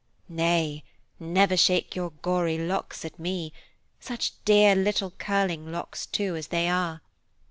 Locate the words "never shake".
1.19-1.95